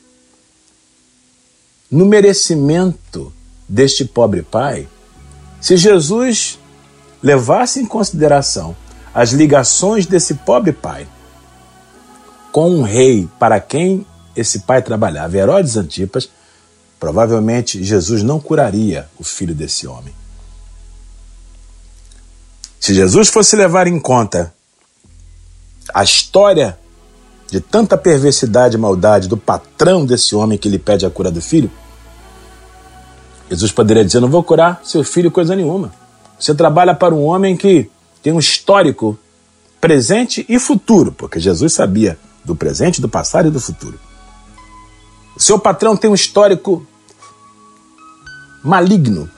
no 1.91 2.05
merecimento 2.05 3.33
deste 3.69 4.05
pobre 4.05 4.43
pai, 4.43 4.89
se 5.61 5.77
Jesus 5.77 6.59
levasse 7.23 7.81
em 7.81 7.87
consideração 7.87 8.77
as 9.15 9.31
ligações 9.33 10.07
desse 10.07 10.35
pobre 10.35 10.73
pai 10.73 11.09
com 12.53 12.71
um 12.71 12.83
rei 12.83 13.29
para 13.39 13.61
quem 13.61 14.07
esse 14.35 14.61
pai 14.61 14.83
trabalhava, 14.83 15.37
Herodes 15.37 15.77
Antipas, 15.77 16.29
provavelmente 17.01 17.83
Jesus 17.83 18.23
não 18.23 18.39
curaria 18.39 19.09
o 19.19 19.25
filho 19.25 19.55
desse 19.55 19.87
homem. 19.87 20.15
Se 22.79 22.95
Jesus 22.95 23.29
fosse 23.29 23.57
levar 23.57 23.87
em 23.87 23.99
conta 23.99 24.55
a 25.93 26.05
história 26.05 26.79
de 27.51 27.61
tanta 27.61 27.97
perversidade 27.97 28.77
e 28.77 28.81
maldade 28.81 29.29
do 29.29 29.37
patrão 29.37 30.05
desse 30.05 30.35
homem 30.35 30.59
que 30.59 30.69
lhe 30.69 30.79
pede 30.79 31.07
a 31.07 31.11
cura 31.11 31.31
do 31.31 31.41
filho, 31.41 31.71
Jesus 33.49 33.71
poderia 33.73 34.05
dizer: 34.05 34.21
Não 34.21 34.29
vou 34.29 34.43
curar 34.43 34.81
seu 34.85 35.05
filho 35.05 35.31
coisa 35.31 35.55
nenhuma. 35.55 35.93
Você 36.39 36.55
trabalha 36.55 36.95
para 36.95 37.15
um 37.15 37.25
homem 37.25 37.57
que 37.57 37.91
tem 38.23 38.33
um 38.33 38.39
histórico 38.39 39.19
presente 39.81 40.45
e 40.49 40.59
futuro, 40.59 41.13
porque 41.13 41.39
Jesus 41.39 41.73
sabia 41.73 42.19
do 42.45 42.55
presente, 42.57 43.01
do 43.01 43.09
passado 43.09 43.49
e 43.49 43.51
do 43.51 43.61
futuro. 43.61 43.99
O 45.37 45.41
seu 45.41 45.59
patrão 45.59 45.97
tem 45.97 46.11
um 46.11 46.15
histórico 46.15 46.87
maligno 48.65 49.31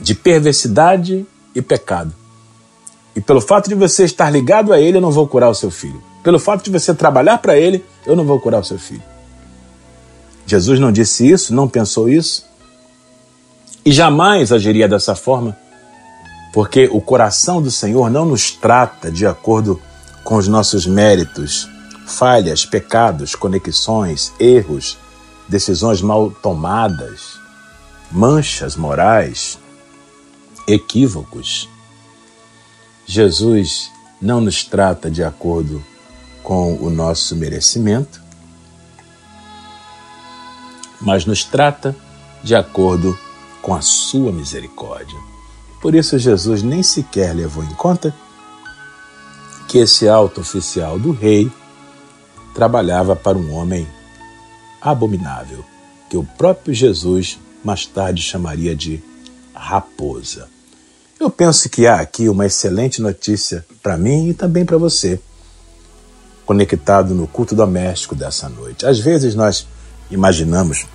de 0.00 0.14
perversidade 0.14 1.26
e 1.54 1.60
pecado. 1.60 2.12
E 3.14 3.20
pelo 3.20 3.40
fato 3.40 3.68
de 3.68 3.74
você 3.74 4.04
estar 4.04 4.30
ligado 4.30 4.72
a 4.72 4.80
ele, 4.80 4.96
eu 4.96 5.00
não 5.00 5.10
vou 5.10 5.28
curar 5.28 5.50
o 5.50 5.54
seu 5.54 5.70
filho. 5.70 6.02
Pelo 6.24 6.38
fato 6.38 6.64
de 6.64 6.70
você 6.70 6.94
trabalhar 6.94 7.36
para 7.36 7.54
ele, 7.54 7.84
eu 8.06 8.16
não 8.16 8.24
vou 8.24 8.40
curar 8.40 8.60
o 8.60 8.64
seu 8.64 8.78
filho. 8.78 9.02
Jesus 10.46 10.80
não 10.80 10.90
disse 10.90 11.30
isso, 11.30 11.54
não 11.54 11.68
pensou 11.68 12.08
isso. 12.08 12.46
E 13.84 13.92
jamais 13.92 14.50
agiria 14.50 14.88
dessa 14.88 15.14
forma, 15.14 15.54
porque 16.54 16.88
o 16.90 16.98
coração 16.98 17.60
do 17.60 17.70
Senhor 17.70 18.10
não 18.10 18.24
nos 18.24 18.50
trata 18.50 19.12
de 19.12 19.26
acordo 19.26 19.78
com 20.24 20.36
os 20.36 20.48
nossos 20.48 20.86
méritos, 20.86 21.68
falhas, 22.06 22.64
pecados, 22.64 23.34
conexões, 23.34 24.32
erros, 24.40 24.96
decisões 25.46 26.00
mal 26.00 26.30
tomadas, 26.30 27.38
manchas 28.10 28.76
morais, 28.76 29.58
equívocos. 30.66 31.68
Jesus 33.04 33.90
não 34.22 34.40
nos 34.40 34.64
trata 34.64 35.10
de 35.10 35.22
acordo 35.22 35.84
com 36.44 36.74
o 36.74 36.90
nosso 36.90 37.34
merecimento, 37.34 38.22
mas 41.00 41.24
nos 41.24 41.42
trata 41.42 41.96
de 42.42 42.54
acordo 42.54 43.18
com 43.62 43.74
a 43.74 43.80
sua 43.80 44.30
misericórdia. 44.30 45.18
Por 45.80 45.94
isso, 45.94 46.18
Jesus 46.18 46.62
nem 46.62 46.82
sequer 46.82 47.34
levou 47.34 47.64
em 47.64 47.74
conta 47.74 48.14
que 49.66 49.78
esse 49.78 50.06
alto 50.06 50.42
oficial 50.42 50.98
do 50.98 51.10
rei 51.10 51.50
trabalhava 52.54 53.16
para 53.16 53.36
um 53.36 53.52
homem 53.52 53.88
abominável, 54.80 55.64
que 56.10 56.16
o 56.16 56.24
próprio 56.24 56.74
Jesus 56.74 57.38
mais 57.64 57.86
tarde 57.86 58.22
chamaria 58.22 58.76
de 58.76 59.02
raposa. 59.54 60.48
Eu 61.18 61.30
penso 61.30 61.70
que 61.70 61.86
há 61.86 62.00
aqui 62.00 62.28
uma 62.28 62.46
excelente 62.46 63.00
notícia 63.00 63.64
para 63.82 63.96
mim 63.96 64.28
e 64.28 64.34
também 64.34 64.64
para 64.64 64.76
você, 64.76 65.18
conectado 66.46 67.14
no 67.14 67.26
culto 67.26 67.54
doméstico 67.54 68.14
dessa 68.14 68.48
noite. 68.48 68.86
Às 68.86 68.98
vezes 68.98 69.34
nós 69.34 69.66
imaginamos 70.10 70.86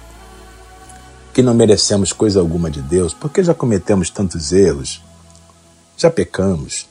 que 1.34 1.42
não 1.42 1.54
merecemos 1.54 2.12
coisa 2.12 2.40
alguma 2.40 2.70
de 2.70 2.82
Deus 2.82 3.14
porque 3.14 3.44
já 3.44 3.54
cometemos 3.54 4.10
tantos 4.10 4.52
erros, 4.52 5.02
já 5.98 6.10
pecamos, 6.10 6.88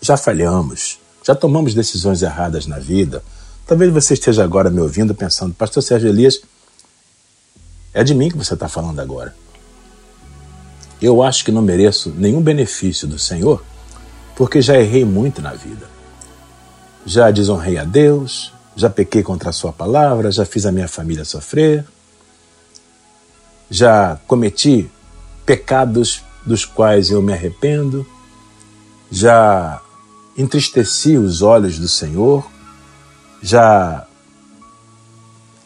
já 0.00 0.16
falhamos, 0.16 0.98
já 1.24 1.34
tomamos 1.34 1.74
decisões 1.74 2.22
erradas 2.22 2.66
na 2.66 2.78
vida. 2.78 3.22
Talvez 3.66 3.92
você 3.92 4.14
esteja 4.14 4.42
agora 4.42 4.70
me 4.70 4.80
ouvindo 4.80 5.14
pensando, 5.14 5.54
Pastor 5.54 5.82
Sérgio 5.82 6.08
Elias, 6.08 6.40
é 7.92 8.02
de 8.02 8.14
mim 8.14 8.30
que 8.30 8.36
você 8.36 8.54
está 8.54 8.68
falando 8.68 9.00
agora. 9.00 9.34
Eu 11.00 11.22
acho 11.22 11.44
que 11.44 11.52
não 11.52 11.62
mereço 11.62 12.12
nenhum 12.16 12.42
benefício 12.42 13.08
do 13.08 13.18
Senhor 13.18 13.64
porque 14.36 14.62
já 14.62 14.78
errei 14.78 15.04
muito 15.04 15.42
na 15.42 15.52
vida. 15.52 15.99
Já 17.06 17.30
desonrei 17.30 17.78
a 17.78 17.84
Deus, 17.84 18.52
já 18.76 18.88
pequei 18.90 19.22
contra 19.22 19.50
a 19.50 19.52
Sua 19.52 19.72
palavra, 19.72 20.30
já 20.30 20.44
fiz 20.44 20.66
a 20.66 20.72
minha 20.72 20.88
família 20.88 21.24
sofrer, 21.24 21.84
já 23.70 24.18
cometi 24.26 24.90
pecados 25.44 26.22
dos 26.44 26.64
quais 26.64 27.10
eu 27.10 27.20
me 27.20 27.32
arrependo, 27.32 28.06
já 29.10 29.80
entristeci 30.36 31.16
os 31.16 31.42
olhos 31.42 31.78
do 31.78 31.88
Senhor, 31.88 32.48
já 33.42 34.06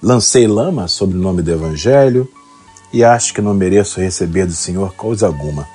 lancei 0.02 0.46
lama 0.46 0.88
sobre 0.88 1.16
o 1.16 1.20
nome 1.20 1.42
do 1.42 1.50
Evangelho 1.50 2.28
e 2.92 3.02
acho 3.02 3.34
que 3.34 3.40
não 3.40 3.54
mereço 3.54 4.00
receber 4.00 4.46
do 4.46 4.52
Senhor 4.52 4.94
coisa 4.94 5.26
alguma. 5.26 5.66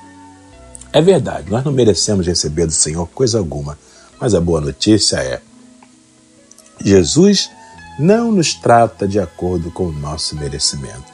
É 0.92 1.02
verdade, 1.02 1.52
nós 1.52 1.64
não 1.64 1.72
merecemos 1.72 2.26
receber 2.26 2.66
do 2.66 2.72
Senhor 2.72 3.08
coisa 3.08 3.38
alguma, 3.38 3.78
mas 4.20 4.34
a 4.34 4.42
boa 4.42 4.60
notícia 4.60 5.18
é: 5.18 5.42
Jesus 6.84 7.50
não 7.98 8.32
nos 8.32 8.54
trata 8.54 9.08
de 9.08 9.20
acordo 9.20 9.70
com 9.72 9.88
o 9.88 9.92
nosso 9.92 10.36
merecimento. 10.36 11.12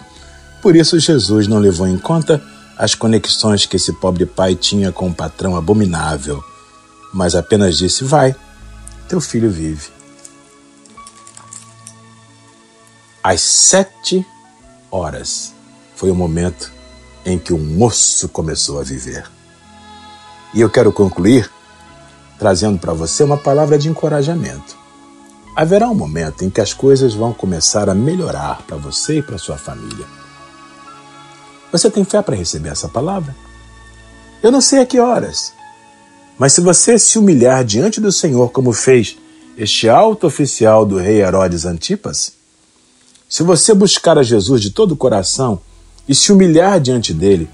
Por 0.61 0.75
isso, 0.75 0.99
Jesus 0.99 1.47
não 1.47 1.57
levou 1.57 1.87
em 1.87 1.97
conta 1.97 2.41
as 2.77 2.93
conexões 2.93 3.65
que 3.65 3.77
esse 3.77 3.93
pobre 3.93 4.25
pai 4.25 4.55
tinha 4.55 4.91
com 4.91 5.07
um 5.07 5.13
patrão 5.13 5.55
abominável, 5.55 6.43
mas 7.13 7.35
apenas 7.35 7.77
disse: 7.77 8.03
Vai, 8.03 8.35
teu 9.07 9.21
filho 9.21 9.49
vive. 9.49 9.89
Às 13.23 13.41
sete 13.41 14.25
horas 14.91 15.53
foi 15.95 16.11
o 16.11 16.15
momento 16.15 16.71
em 17.25 17.39
que 17.39 17.53
o 17.53 17.57
moço 17.57 18.29
começou 18.29 18.79
a 18.79 18.83
viver. 18.83 19.25
E 20.53 20.61
eu 20.61 20.69
quero 20.69 20.91
concluir 20.91 21.49
trazendo 22.37 22.77
para 22.77 22.93
você 22.93 23.23
uma 23.23 23.37
palavra 23.37 23.77
de 23.77 23.89
encorajamento. 23.89 24.84
Haverá 25.55 25.87
um 25.89 25.95
momento 25.95 26.43
em 26.43 26.49
que 26.49 26.59
as 26.59 26.73
coisas 26.73 27.13
vão 27.13 27.31
começar 27.31 27.89
a 27.89 27.95
melhorar 27.95 28.61
para 28.63 28.75
você 28.75 29.19
e 29.19 29.21
para 29.21 29.37
sua 29.37 29.57
família. 29.57 30.05
Você 31.71 31.89
tem 31.89 32.03
fé 32.03 32.21
para 32.21 32.35
receber 32.35 32.69
essa 32.69 32.89
palavra? 32.89 33.33
Eu 34.43 34.51
não 34.51 34.59
sei 34.59 34.79
a 34.79 34.85
que 34.85 34.99
horas. 34.99 35.53
Mas 36.37 36.51
se 36.51 36.59
você 36.59 36.99
se 36.99 37.17
humilhar 37.17 37.63
diante 37.63 38.01
do 38.01 38.11
Senhor, 38.11 38.51
como 38.51 38.73
fez 38.73 39.17
este 39.57 39.87
alto 39.87 40.27
oficial 40.27 40.85
do 40.85 40.97
rei 40.97 41.21
Herodes 41.21 41.65
Antipas, 41.65 42.33
se 43.29 43.41
você 43.41 43.73
buscar 43.73 44.17
a 44.17 44.23
Jesus 44.23 44.61
de 44.61 44.71
todo 44.71 44.91
o 44.91 44.97
coração 44.97 45.61
e 46.07 46.13
se 46.13 46.33
humilhar 46.33 46.81
diante 46.81 47.13
dele, 47.13 47.49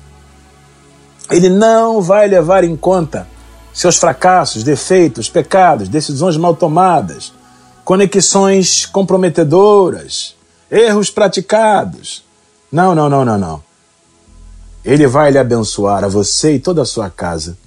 ele 1.29 1.49
não 1.49 2.01
vai 2.01 2.27
levar 2.27 2.63
em 2.63 2.75
conta 2.75 3.27
seus 3.71 3.95
fracassos, 3.97 4.63
defeitos, 4.63 5.29
pecados, 5.29 5.87
decisões 5.87 6.35
mal 6.35 6.55
tomadas, 6.55 7.31
conexões 7.91 8.85
comprometedoras, 8.85 10.33
erros 10.71 11.09
praticados. 11.09 12.23
Não, 12.71 12.95
não, 12.95 13.09
não, 13.09 13.25
não, 13.25 13.37
não. 13.37 13.63
Ele 14.81 15.05
vai 15.07 15.29
lhe 15.29 15.37
abençoar 15.37 16.05
a 16.05 16.07
você 16.07 16.53
e 16.55 16.59
toda 16.59 16.83
a 16.83 16.85
sua 16.85 17.09
casa. 17.09 17.57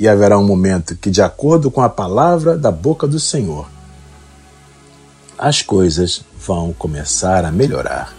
E 0.00 0.08
haverá 0.08 0.38
um 0.38 0.46
momento 0.46 0.96
que, 0.96 1.10
de 1.10 1.20
acordo 1.20 1.70
com 1.70 1.82
a 1.82 1.88
palavra 1.90 2.56
da 2.56 2.70
boca 2.70 3.06
do 3.06 3.20
Senhor, 3.20 3.68
as 5.36 5.60
coisas 5.60 6.22
vão 6.40 6.72
começar 6.72 7.44
a 7.44 7.52
melhorar. 7.52 8.14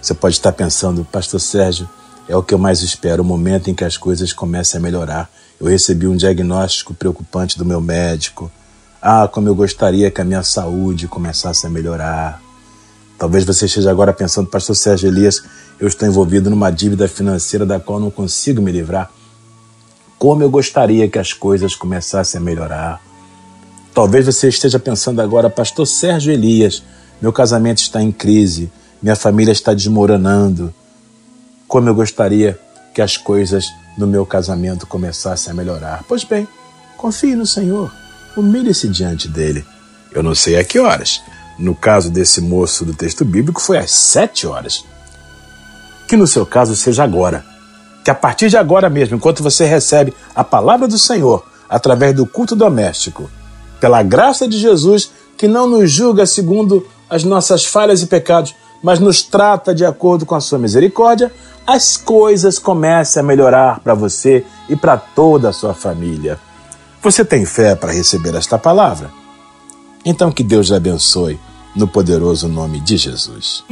Você 0.00 0.14
pode 0.14 0.36
estar 0.36 0.52
pensando, 0.52 1.04
Pastor 1.10 1.40
Sérgio, 1.40 1.90
é 2.28 2.36
o 2.36 2.42
que 2.44 2.54
eu 2.54 2.58
mais 2.58 2.82
espero, 2.82 3.24
o 3.24 3.26
momento 3.26 3.68
em 3.68 3.74
que 3.74 3.84
as 3.84 3.96
coisas 3.96 4.32
comecem 4.32 4.78
a 4.78 4.82
melhorar. 4.82 5.28
Eu 5.60 5.66
recebi 5.66 6.06
um 6.06 6.16
diagnóstico 6.16 6.94
preocupante 6.94 7.58
do 7.58 7.64
meu 7.64 7.80
médico. 7.80 8.48
Ah, 9.08 9.28
como 9.28 9.48
eu 9.48 9.54
gostaria 9.54 10.10
que 10.10 10.20
a 10.20 10.24
minha 10.24 10.42
saúde 10.42 11.06
começasse 11.06 11.64
a 11.64 11.70
melhorar. 11.70 12.42
Talvez 13.16 13.44
você 13.44 13.66
esteja 13.66 13.88
agora 13.88 14.12
pensando, 14.12 14.48
Pastor 14.48 14.74
Sérgio 14.74 15.06
Elias, 15.06 15.44
eu 15.78 15.86
estou 15.86 16.08
envolvido 16.08 16.50
numa 16.50 16.72
dívida 16.72 17.06
financeira 17.06 17.64
da 17.64 17.78
qual 17.78 18.00
não 18.00 18.10
consigo 18.10 18.60
me 18.60 18.72
livrar. 18.72 19.08
Como 20.18 20.42
eu 20.42 20.50
gostaria 20.50 21.08
que 21.08 21.20
as 21.20 21.32
coisas 21.32 21.76
começassem 21.76 22.40
a 22.40 22.42
melhorar. 22.42 23.00
Talvez 23.94 24.26
você 24.26 24.48
esteja 24.48 24.76
pensando 24.76 25.22
agora, 25.22 25.48
Pastor 25.48 25.86
Sérgio 25.86 26.32
Elias, 26.32 26.82
meu 27.22 27.32
casamento 27.32 27.78
está 27.78 28.02
em 28.02 28.10
crise, 28.10 28.72
minha 29.00 29.14
família 29.14 29.52
está 29.52 29.72
desmoronando. 29.72 30.74
Como 31.68 31.88
eu 31.88 31.94
gostaria 31.94 32.58
que 32.92 33.00
as 33.00 33.16
coisas 33.16 33.66
no 33.96 34.08
meu 34.08 34.26
casamento 34.26 34.84
começassem 34.84 35.52
a 35.52 35.54
melhorar. 35.54 36.04
Pois 36.08 36.24
bem, 36.24 36.48
confie 36.96 37.36
no 37.36 37.46
Senhor, 37.46 37.92
humilhe-se 38.36 38.88
diante 38.88 39.28
dele. 39.28 39.64
Eu 40.12 40.22
não 40.22 40.34
sei 40.34 40.58
a 40.58 40.64
que 40.64 40.78
horas. 40.78 41.20
No 41.58 41.74
caso 41.74 42.10
desse 42.10 42.40
moço 42.40 42.84
do 42.84 42.94
texto 42.94 43.24
bíblico, 43.24 43.60
foi 43.60 43.78
às 43.78 43.90
sete 43.90 44.46
horas. 44.46 44.84
Que 46.06 46.16
no 46.16 46.26
seu 46.26 46.44
caso 46.44 46.76
seja 46.76 47.02
agora. 47.02 47.44
Que 48.04 48.10
a 48.10 48.14
partir 48.14 48.48
de 48.48 48.56
agora 48.56 48.88
mesmo, 48.88 49.16
enquanto 49.16 49.42
você 49.42 49.64
recebe 49.64 50.14
a 50.34 50.44
palavra 50.44 50.86
do 50.86 50.98
Senhor 50.98 51.44
através 51.68 52.14
do 52.14 52.26
culto 52.26 52.54
doméstico, 52.54 53.28
pela 53.80 54.02
graça 54.02 54.46
de 54.46 54.58
Jesus, 54.58 55.10
que 55.36 55.48
não 55.48 55.68
nos 55.68 55.90
julga 55.90 56.24
segundo 56.26 56.86
as 57.10 57.24
nossas 57.24 57.64
falhas 57.64 58.02
e 58.02 58.06
pecados, 58.06 58.54
mas 58.82 59.00
nos 59.00 59.22
trata 59.22 59.74
de 59.74 59.84
acordo 59.84 60.24
com 60.24 60.34
a 60.34 60.40
sua 60.40 60.58
misericórdia, 60.58 61.32
as 61.66 61.96
coisas 61.96 62.58
comecem 62.58 63.20
a 63.20 63.24
melhorar 63.24 63.80
para 63.80 63.94
você 63.94 64.44
e 64.68 64.76
para 64.76 64.96
toda 64.96 65.48
a 65.48 65.52
sua 65.52 65.74
família. 65.74 66.38
Você 67.06 67.24
tem 67.24 67.46
fé 67.46 67.76
para 67.76 67.92
receber 67.92 68.34
esta 68.34 68.58
palavra? 68.58 69.12
Então 70.04 70.32
que 70.32 70.42
Deus 70.42 70.72
abençoe 70.72 71.38
no 71.76 71.86
poderoso 71.86 72.48
nome 72.48 72.80
de 72.80 72.96
Jesus. 72.96 73.62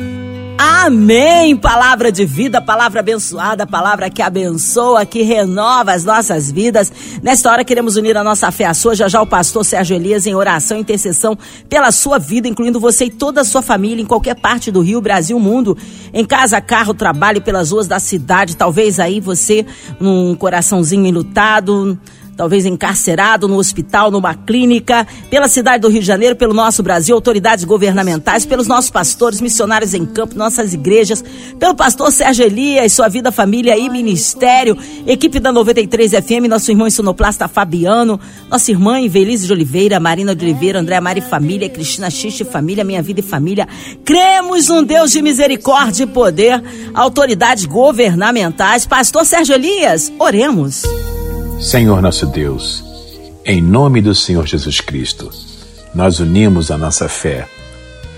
Amém! 0.56 1.56
Palavra 1.56 2.12
de 2.12 2.24
vida, 2.24 2.62
palavra 2.62 3.00
abençoada, 3.00 3.66
palavra 3.66 4.08
que 4.08 4.22
abençoa, 4.22 5.04
que 5.04 5.22
renova 5.22 5.94
as 5.94 6.04
nossas 6.04 6.48
vidas. 6.48 6.92
Nesta 7.24 7.50
hora 7.50 7.64
queremos 7.64 7.96
unir 7.96 8.16
a 8.16 8.22
nossa 8.22 8.52
fé 8.52 8.66
à 8.66 8.74
sua. 8.74 8.94
Já 8.94 9.08
já 9.08 9.20
o 9.20 9.26
pastor 9.26 9.64
Sérgio 9.64 9.96
Elias 9.96 10.28
em 10.28 10.34
oração 10.36 10.76
e 10.76 10.82
intercessão 10.82 11.36
pela 11.68 11.90
sua 11.90 12.20
vida, 12.20 12.46
incluindo 12.46 12.78
você 12.78 13.06
e 13.06 13.10
toda 13.10 13.40
a 13.40 13.44
sua 13.44 13.62
família 13.62 14.00
em 14.00 14.06
qualquer 14.06 14.36
parte 14.36 14.70
do 14.70 14.80
Rio, 14.80 15.00
Brasil, 15.00 15.40
mundo. 15.40 15.76
Em 16.12 16.24
casa, 16.24 16.60
carro, 16.60 16.94
trabalho, 16.94 17.42
pelas 17.42 17.72
ruas 17.72 17.88
da 17.88 17.98
cidade. 17.98 18.56
Talvez 18.56 19.00
aí 19.00 19.18
você, 19.18 19.66
num 19.98 20.36
coraçãozinho 20.36 21.04
enlutado 21.04 21.98
talvez 22.36 22.66
encarcerado 22.66 23.48
no 23.48 23.56
hospital, 23.56 24.10
numa 24.10 24.34
clínica, 24.34 25.06
pela 25.30 25.48
cidade 25.48 25.82
do 25.82 25.88
Rio 25.88 26.00
de 26.00 26.06
Janeiro, 26.06 26.36
pelo 26.36 26.52
nosso 26.52 26.82
Brasil, 26.82 27.14
autoridades 27.14 27.64
governamentais, 27.64 28.44
pelos 28.44 28.66
nossos 28.66 28.90
pastores, 28.90 29.40
missionários 29.40 29.94
em 29.94 30.04
campo, 30.04 30.36
nossas 30.36 30.74
igrejas, 30.74 31.24
pelo 31.58 31.74
pastor 31.74 32.10
Sérgio 32.10 32.44
Elias, 32.44 32.92
sua 32.92 33.08
vida, 33.08 33.30
família 33.30 33.76
e 33.78 33.88
ministério, 33.88 34.76
equipe 35.06 35.40
da 35.40 35.52
93 35.52 36.12
FM, 36.12 36.48
nosso 36.48 36.70
irmão 36.70 36.90
sonoplasta 36.90 37.48
Fabiano, 37.48 38.18
nossa 38.50 38.70
irmã 38.70 39.00
Invelise 39.00 39.46
de 39.46 39.52
Oliveira, 39.52 40.00
Marina 40.00 40.34
de 40.34 40.44
Oliveira, 40.44 40.80
André 40.80 41.00
Mari 41.00 41.20
Família, 41.20 41.68
Cristina 41.68 42.10
Xixi 42.10 42.44
Família, 42.44 42.84
Minha 42.84 43.02
Vida 43.02 43.20
e 43.20 43.22
Família. 43.22 43.66
Cremos 44.04 44.70
um 44.70 44.82
Deus 44.82 45.12
de 45.12 45.22
misericórdia 45.22 46.04
e 46.04 46.06
poder, 46.06 46.62
autoridades 46.94 47.64
governamentais. 47.64 48.86
Pastor 48.86 49.24
Sérgio 49.24 49.54
Elias, 49.54 50.12
oremos. 50.18 50.82
Senhor 51.64 52.02
nosso 52.02 52.26
Deus, 52.26 52.84
em 53.42 53.62
nome 53.62 54.02
do 54.02 54.14
Senhor 54.14 54.46
Jesus 54.46 54.82
Cristo, 54.82 55.30
nós 55.94 56.20
unimos 56.20 56.70
a 56.70 56.76
nossa 56.76 57.08
fé 57.08 57.48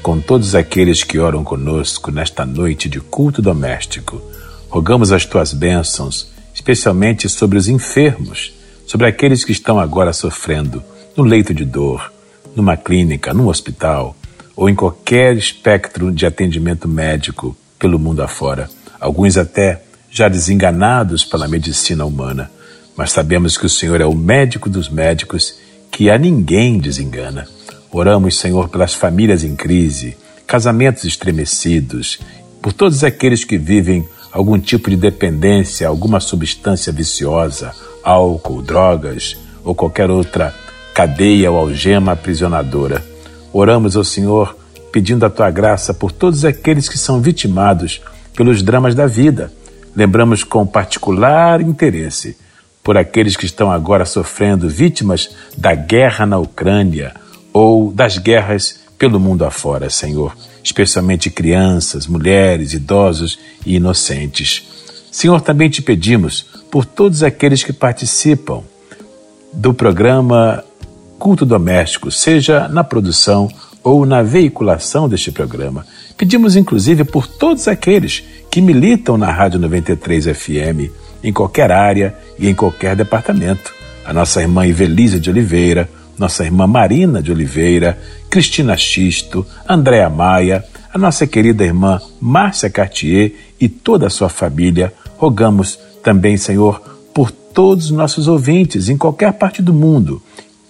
com 0.03 0.21
todos 0.21 0.57
aqueles 0.57 1.05
que 1.05 1.21
oram 1.21 1.45
conosco 1.45 2.11
nesta 2.11 2.45
noite 2.45 2.89
de 2.89 2.99
culto 2.99 3.41
doméstico. 3.41 4.21
Rogamos 4.69 5.13
as 5.13 5.25
tuas 5.25 5.53
bênçãos, 5.53 6.27
especialmente 6.53 7.29
sobre 7.29 7.57
os 7.57 7.69
enfermos, 7.69 8.53
sobre 8.85 9.07
aqueles 9.07 9.45
que 9.45 9.53
estão 9.53 9.79
agora 9.79 10.13
sofrendo 10.13 10.83
no 11.17 11.23
leito 11.23 11.55
de 11.55 11.65
dor, 11.65 12.13
numa 12.57 12.77
clínica, 12.77 13.33
num 13.33 13.47
hospital 13.47 14.17
ou 14.57 14.69
em 14.69 14.75
qualquer 14.75 15.37
espectro 15.37 16.11
de 16.11 16.27
atendimento 16.27 16.89
médico 16.89 17.57
pelo 17.79 17.97
mundo 17.97 18.25
afora. 18.25 18.69
Alguns 18.99 19.37
até 19.37 19.83
já 20.11 20.27
desenganados 20.27 21.25
pela 21.25 21.47
medicina 21.47 22.05
humana 22.05 22.51
mas 22.97 23.13
sabemos 23.13 23.59
que 23.59 23.67
o 23.67 23.71
Senhor 23.71 24.01
é 24.01 24.07
o 24.07 24.15
médico 24.15 24.71
dos 24.71 24.89
médicos, 24.89 25.55
que 25.91 26.11
a 26.11 26.17
ninguém 26.17 26.79
desengana. 26.79 27.47
Oramos, 27.93 28.39
Senhor, 28.39 28.69
pelas 28.69 28.95
famílias 28.95 29.45
em 29.45 29.55
crise, 29.55 30.17
casamentos 30.47 31.05
estremecidos, 31.05 32.19
por 32.63 32.73
todos 32.73 33.05
aqueles 33.05 33.45
que 33.45 33.59
vivem 33.59 34.09
algum 34.33 34.59
tipo 34.59 34.91
de 34.91 34.97
dependência, 34.97 35.87
alguma 35.87 36.21
substância 36.21 36.93
viciosa, 36.93 37.73
álcool, 38.03 38.63
drogas 38.63 39.37
ou 39.63 39.75
qualquer 39.75 40.11
outra 40.11 40.55
cadeia 40.95 41.51
ou 41.51 41.59
algema 41.59 42.13
aprisionadora. 42.13 43.05
Oramos 43.53 43.97
ao 43.97 44.05
Senhor 44.05 44.57
pedindo 44.91 45.27
a 45.27 45.31
tua 45.31 45.51
graça 45.51 45.93
por 45.93 46.11
todos 46.11 46.45
aqueles 46.45 46.89
que 46.89 46.99
são 46.99 47.21
vitimados 47.21 48.01
pelos 48.35 48.63
dramas 48.63 48.95
da 48.95 49.07
vida. 49.07 49.53
Lembramos 49.95 50.43
com 50.43 50.67
particular 50.67 51.61
interesse 51.61 52.37
por 52.87 52.97
aqueles 52.97 53.37
que 53.37 53.47
estão 53.47 53.73
agora 53.73 54.05
sofrendo 54.05 54.69
vítimas 54.69 55.31
da 55.59 55.75
guerra 55.75 56.25
na 56.25 56.39
Ucrânia 56.39 57.13
ou 57.53 57.91
das 57.91 58.17
guerras 58.17 58.79
pelo 58.97 59.19
mundo 59.19 59.45
afora, 59.45 59.91
Senhor, 59.91 60.37
especialmente 60.63 61.29
crianças, 61.29 62.07
mulheres, 62.07 62.75
idosos 62.75 63.41
e 63.67 63.75
inocentes. 63.75 64.63
Senhor, 65.11 65.41
também 65.41 65.69
te 65.69 65.83
pedimos 65.83 66.47
por 66.71 66.85
todos 66.85 67.25
aqueles 67.25 67.65
que 67.65 67.73
participam 67.73 68.63
do 69.53 69.75
programa 69.75 70.63
Culto 71.19 71.45
Doméstico, 71.45 72.13
seja 72.13 72.69
na 72.69 72.85
produção 72.85 73.49
ou 73.83 74.07
na 74.07 74.23
veiculação 74.23 75.09
deste 75.09 75.33
programa. 75.33 75.85
Pedimos 76.17 76.55
inclusive 76.55 77.03
por 77.03 77.27
todos 77.27 77.67
aqueles 77.67 78.23
que 78.49 78.61
militam 78.61 79.19
na 79.19 79.33
Rádio 79.33 79.59
93 79.59 80.27
FM 80.27 81.06
em 81.27 81.33
qualquer 81.33 81.73
área 81.73 82.15
e 82.39 82.49
em 82.49 82.55
qualquer 82.55 82.95
departamento. 82.95 83.75
A 84.05 84.13
nossa 84.13 84.41
irmã 84.41 84.65
Ivelisa 84.65 85.19
de 85.19 85.29
Oliveira, 85.29 85.91
nossa 86.17 86.45
irmã 86.45 86.69
Marina 86.69 87.21
de 87.21 87.33
Oliveira, 87.33 87.99
Cristina 88.31 88.77
Xisto, 88.77 89.45
Andréa 89.69 90.09
Maia, 90.09 90.65
a 90.95 90.97
nossa 90.97 91.27
querida 91.27 91.65
irmã 91.65 92.01
Márcia 92.21 92.71
Cartier 92.71 93.33
e 93.61 93.69
toda 93.69 94.07
a 94.07 94.11
sua 94.11 94.29
família. 94.29 94.95
Rogamos 95.17 95.77
também, 96.01 96.37
Senhor, 96.37 96.81
por 97.13 97.33
todos 97.33 97.87
os 97.87 97.91
nossos 97.91 98.29
ouvintes 98.29 98.89
em 98.89 98.97
qualquer 98.97 99.33
parte 99.33 99.61
do 99.61 99.75
mundo, 99.75 100.23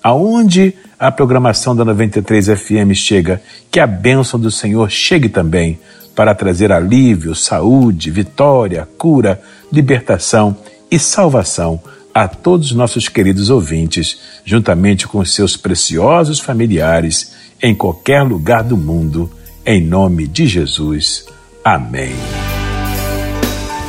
aonde 0.02 0.72
a 0.98 1.12
programação 1.12 1.76
da 1.76 1.84
93 1.84 2.46
FM 2.58 2.94
chega, 2.94 3.42
que 3.70 3.78
a 3.78 3.86
bênção 3.86 4.40
do 4.40 4.50
Senhor 4.50 4.90
chegue 4.90 5.28
também 5.28 5.78
para 6.16 6.34
trazer 6.34 6.72
alívio, 6.72 7.34
saúde, 7.34 8.10
vitória, 8.10 8.88
cura, 8.96 9.40
libertação 9.70 10.56
e 10.90 10.98
salvação 10.98 11.78
a 12.14 12.26
todos 12.26 12.70
os 12.70 12.76
nossos 12.76 13.10
queridos 13.10 13.50
ouvintes, 13.50 14.18
juntamente 14.42 15.06
com 15.06 15.22
seus 15.22 15.54
preciosos 15.54 16.40
familiares, 16.40 17.34
em 17.62 17.74
qualquer 17.74 18.22
lugar 18.22 18.64
do 18.64 18.76
mundo, 18.76 19.30
em 19.66 19.84
nome 19.84 20.26
de 20.26 20.46
Jesus. 20.46 21.26
Amém. 21.62 22.14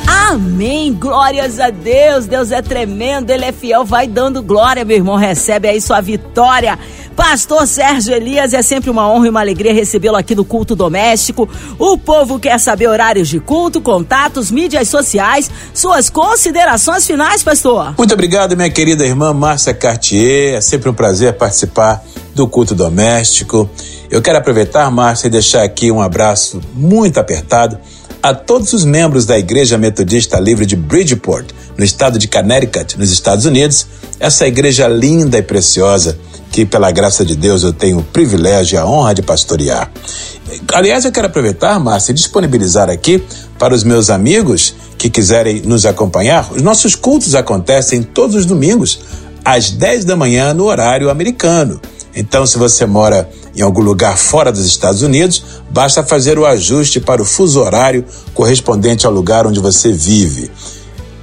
Amém. 0.06 0.92
Glórias 0.92 1.58
a 1.58 1.70
Deus. 1.70 2.26
Deus 2.26 2.52
é 2.52 2.60
tremendo, 2.60 3.30
Ele 3.30 3.46
é 3.46 3.52
fiel. 3.52 3.82
Vai 3.82 4.06
dando 4.06 4.42
glória, 4.42 4.84
meu 4.84 4.98
irmão. 4.98 5.16
Recebe 5.16 5.68
aí 5.68 5.80
sua 5.80 6.02
vitória. 6.02 6.78
Pastor 7.18 7.66
Sérgio 7.66 8.14
Elias, 8.14 8.54
é 8.54 8.62
sempre 8.62 8.88
uma 8.88 9.10
honra 9.10 9.26
e 9.26 9.30
uma 9.30 9.40
alegria 9.40 9.74
recebê-lo 9.74 10.14
aqui 10.14 10.36
no 10.36 10.44
culto 10.44 10.76
doméstico. 10.76 11.48
O 11.76 11.98
povo 11.98 12.38
quer 12.38 12.60
saber 12.60 12.86
horários 12.86 13.26
de 13.26 13.40
culto, 13.40 13.80
contatos, 13.80 14.52
mídias 14.52 14.88
sociais, 14.88 15.50
suas 15.74 16.08
considerações 16.08 17.04
finais, 17.04 17.42
pastor. 17.42 17.92
Muito 17.98 18.14
obrigado, 18.14 18.56
minha 18.56 18.70
querida 18.70 19.04
irmã 19.04 19.34
Márcia 19.34 19.74
Cartier. 19.74 20.54
É 20.54 20.60
sempre 20.60 20.88
um 20.88 20.94
prazer 20.94 21.32
participar 21.32 22.04
do 22.36 22.46
culto 22.46 22.72
doméstico. 22.72 23.68
Eu 24.08 24.22
quero 24.22 24.38
aproveitar, 24.38 24.88
Márcia, 24.88 25.26
e 25.26 25.30
deixar 25.30 25.64
aqui 25.64 25.90
um 25.90 26.00
abraço 26.00 26.60
muito 26.72 27.18
apertado 27.18 27.80
a 28.22 28.32
todos 28.32 28.72
os 28.72 28.84
membros 28.84 29.26
da 29.26 29.36
Igreja 29.36 29.76
Metodista 29.76 30.38
Livre 30.38 30.64
de 30.64 30.76
Bridgeport, 30.76 31.50
no 31.76 31.84
estado 31.84 32.16
de 32.16 32.28
Connecticut, 32.28 32.96
nos 32.96 33.10
Estados 33.10 33.44
Unidos, 33.44 33.88
essa 34.20 34.46
igreja 34.46 34.86
linda 34.86 35.36
e 35.36 35.42
preciosa 35.42 36.16
que, 36.50 36.64
pela 36.64 36.90
graça 36.90 37.24
de 37.24 37.36
Deus, 37.36 37.62
eu 37.62 37.72
tenho 37.72 37.98
o 37.98 38.02
privilégio 38.02 38.76
e 38.76 38.78
a 38.78 38.86
honra 38.86 39.14
de 39.14 39.22
pastorear. 39.22 39.90
Aliás, 40.72 41.04
eu 41.04 41.12
quero 41.12 41.26
aproveitar, 41.26 41.78
Márcia, 41.78 42.12
e 42.12 42.14
disponibilizar 42.14 42.88
aqui 42.88 43.22
para 43.58 43.74
os 43.74 43.84
meus 43.84 44.08
amigos 44.10 44.74
que 44.96 45.10
quiserem 45.10 45.60
nos 45.62 45.84
acompanhar. 45.84 46.50
Os 46.52 46.62
nossos 46.62 46.94
cultos 46.94 47.34
acontecem 47.34 48.02
todos 48.02 48.34
os 48.34 48.46
domingos, 48.46 49.00
às 49.44 49.70
10 49.70 50.04
da 50.04 50.16
manhã, 50.16 50.54
no 50.54 50.64
horário 50.64 51.10
americano. 51.10 51.80
Então, 52.14 52.46
se 52.46 52.58
você 52.58 52.86
mora 52.86 53.28
em 53.54 53.62
algum 53.62 53.82
lugar 53.82 54.16
fora 54.16 54.50
dos 54.50 54.64
Estados 54.64 55.02
Unidos, 55.02 55.44
basta 55.70 56.02
fazer 56.02 56.38
o 56.38 56.46
ajuste 56.46 57.00
para 57.00 57.22
o 57.22 57.24
fuso 57.24 57.60
horário 57.60 58.04
correspondente 58.34 59.06
ao 59.06 59.12
lugar 59.12 59.46
onde 59.46 59.60
você 59.60 59.92
vive. 59.92 60.50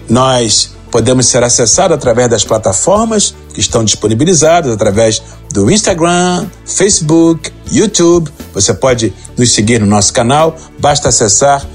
Nós 0.08 0.75
podemos 0.96 1.26
ser 1.26 1.44
acessados 1.44 1.94
através 1.94 2.30
das 2.30 2.46
plataformas 2.46 3.36
que 3.54 3.60
estão 3.60 3.84
disponibilizadas, 3.84 4.72
através 4.72 5.22
do 5.52 5.70
Instagram, 5.70 6.48
Facebook, 6.66 7.52
YouTube. 7.70 8.32
Você 8.54 8.74
pode 8.74 9.14
nos 9.38 9.54
seguir 9.54 9.82
no 9.82 9.86
nosso 9.86 10.14
canal, 10.14 10.56
basta 10.80 11.10
acessar 11.10 11.68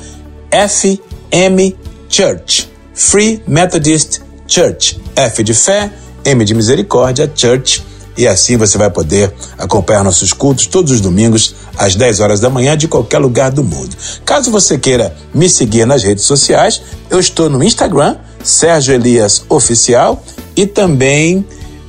FM 0.51 1.77
Church, 2.09 2.71
Free 2.95 3.43
Methodist 3.47 4.23
Church. 4.49 4.99
F 5.15 5.45
de 5.45 5.53
fé, 5.53 5.93
M 6.25 6.43
de 6.43 6.55
misericórdia, 6.55 7.31
Church. 7.37 7.85
E 8.17 8.27
assim 8.27 8.57
você 8.57 8.79
vai 8.79 8.89
poder 8.89 9.35
acompanhar 9.59 10.03
nossos 10.03 10.33
cultos 10.33 10.65
todos 10.65 10.93
os 10.93 11.03
domingos 11.03 11.57
às 11.77 11.95
10 11.95 12.21
horas 12.21 12.41
da 12.41 12.49
manhã 12.49 12.75
de 12.75 12.89
qualquer 12.89 13.19
lugar 13.19 13.51
do 13.51 13.63
mundo. 13.63 13.95
Caso 14.25 14.51
você 14.51 14.79
queira 14.79 15.15
me 15.35 15.47
seguir 15.47 15.87
nas 15.87 16.03
redes 16.03 16.25
sociais, 16.25 16.81
eu 17.11 17.21
estou 17.21 17.51
no 17.51 17.63
Instagram, 17.63 18.17
Sérgio 18.43 18.95
Elias 18.95 19.45
Oficial 19.49 20.23
e 20.57 20.67
também 20.67 21.45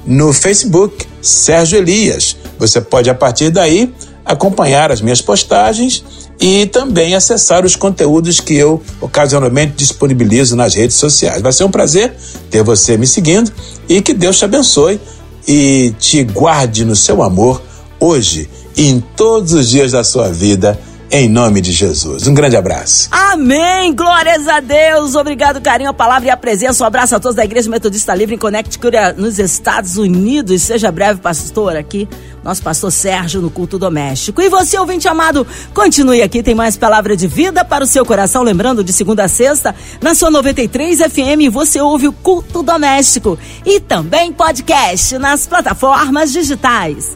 no 0.05 0.33
Facebook, 0.33 1.05
Sérgio 1.21 1.77
Elias. 1.77 2.35
Você 2.57 2.81
pode, 2.81 3.09
a 3.09 3.15
partir 3.15 3.49
daí, 3.49 3.93
acompanhar 4.25 4.91
as 4.91 5.01
minhas 5.01 5.21
postagens 5.21 6.03
e 6.39 6.65
também 6.67 7.15
acessar 7.15 7.65
os 7.65 7.75
conteúdos 7.75 8.39
que 8.39 8.55
eu 8.55 8.81
ocasionalmente 8.99 9.73
disponibilizo 9.75 10.55
nas 10.55 10.73
redes 10.73 10.95
sociais. 10.95 11.41
Vai 11.41 11.53
ser 11.53 11.63
um 11.63 11.71
prazer 11.71 12.13
ter 12.49 12.63
você 12.63 12.97
me 12.97 13.05
seguindo 13.05 13.51
e 13.87 14.01
que 14.01 14.13
Deus 14.13 14.37
te 14.37 14.45
abençoe 14.45 14.99
e 15.47 15.93
te 15.99 16.23
guarde 16.23 16.85
no 16.85 16.95
seu 16.95 17.21
amor 17.21 17.61
hoje 17.99 18.49
e 18.75 18.87
em 18.87 18.99
todos 19.15 19.53
os 19.53 19.69
dias 19.69 19.91
da 19.91 20.03
sua 20.03 20.29
vida 20.29 20.79
em 21.11 21.27
nome 21.27 21.59
de 21.59 21.73
Jesus. 21.73 22.25
Um 22.25 22.33
grande 22.33 22.55
abraço. 22.55 23.09
Amém. 23.11 23.93
Glórias 23.93 24.47
a 24.47 24.61
Deus. 24.61 25.13
Obrigado, 25.13 25.59
carinho, 25.59 25.89
a 25.89 25.93
palavra 25.93 26.29
e 26.29 26.31
a 26.31 26.37
presença. 26.37 26.83
Um 26.83 26.87
abraço 26.87 27.13
a 27.13 27.19
todos 27.19 27.35
da 27.35 27.43
Igreja 27.43 27.69
Metodista 27.69 28.15
Livre 28.15 28.35
em 28.35 28.37
Connecticut, 28.37 28.95
nos 29.17 29.37
Estados 29.37 29.97
Unidos. 29.97 30.61
Seja 30.61 30.89
breve, 30.89 31.19
pastor, 31.19 31.75
aqui. 31.75 32.07
Nosso 32.41 32.63
pastor 32.63 32.91
Sérgio 32.91 33.41
no 33.41 33.51
culto 33.51 33.77
doméstico. 33.77 34.41
E 34.41 34.49
você, 34.49 34.79
ouvinte 34.79 35.07
amado, 35.07 35.45
continue 35.73 36.21
aqui, 36.23 36.41
tem 36.41 36.55
mais 36.55 36.77
palavra 36.77 37.15
de 37.15 37.27
vida 37.27 37.63
para 37.63 37.83
o 37.83 37.87
seu 37.87 38.05
coração. 38.05 38.41
Lembrando, 38.41 38.83
de 38.83 38.93
segunda 38.93 39.25
a 39.25 39.27
sexta, 39.27 39.75
na 40.01 40.15
sua 40.15 40.31
93 40.31 40.99
FM, 40.99 41.51
você 41.51 41.81
ouve 41.81 42.07
o 42.07 42.13
culto 42.13 42.63
doméstico 42.63 43.37
e 43.65 43.79
também 43.79 44.31
podcast 44.31 45.17
nas 45.17 45.45
plataformas 45.45 46.31
digitais 46.31 47.15